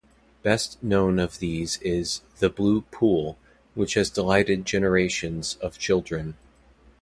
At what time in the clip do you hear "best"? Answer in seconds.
0.41-0.81